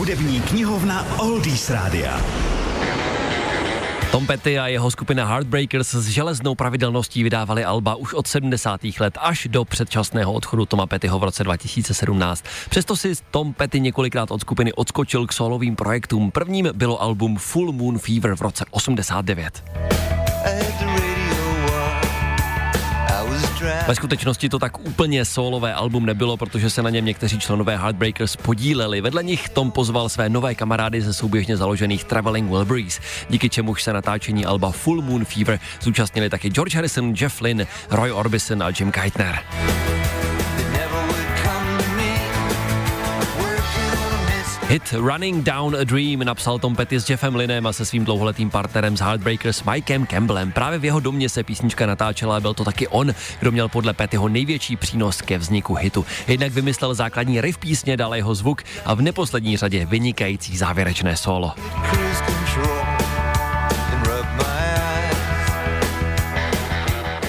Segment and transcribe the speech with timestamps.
[0.00, 2.20] Hudební knihovna Oldies Rádia.
[4.10, 8.80] Tom Petty a jeho skupina Heartbreakers s železnou pravidelností vydávali alba už od 70.
[9.00, 12.44] let až do předčasného odchodu Toma Pettyho v roce 2017.
[12.70, 16.30] Přesto si Tom Petty několikrát od skupiny odskočil k solovým projektům.
[16.30, 19.64] Prvním bylo album Full Moon Fever v roce 89.
[23.60, 28.36] Ve skutečnosti to tak úplně solové album nebylo, protože se na něm někteří členové Heartbreakers
[28.36, 29.00] podíleli.
[29.00, 33.92] Vedle nich Tom pozval své nové kamarády ze souběžně založených Traveling Wilburys, díky čemuž se
[33.92, 38.92] natáčení alba Full Moon Fever zúčastnili taky George Harrison, Jeff Lynne, Roy Orbison a Jim
[38.92, 39.38] Keitner.
[44.70, 48.50] Hit Running Down a Dream napsal Tom Petty s Jeffem Linem a se svým dlouholetým
[48.50, 50.52] partnerem z Heartbreakers Mikem Campbellem.
[50.52, 53.92] Právě v jeho domě se písnička natáčela a byl to taky on, kdo měl podle
[53.92, 56.06] Pettyho největší přínos ke vzniku hitu.
[56.26, 61.54] Jednak vymyslel základní riff písně, dal jeho zvuk a v neposlední řadě vynikající závěrečné solo.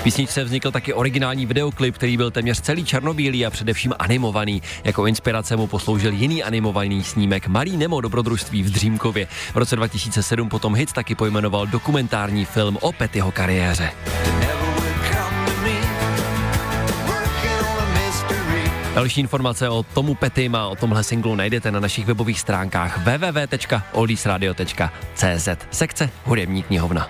[0.04, 4.62] Písničce vznikl taky originální videoklip, který byl téměř celý černobílý a především animovaný.
[4.84, 9.28] Jako inspirace mu posloužil jiný animovaný snímek Malý Nemo dobrodružství v Dřímkově.
[9.54, 13.92] V roce 2007 potom hit taky pojmenoval dokumentární film o Pettyho kariéře.
[18.96, 25.50] Další informace o Tomu Petym a o tomhle singlu najdete na našich webových stránkách www.oldiesradio.cz
[25.72, 27.10] sekce Hudební knihovna.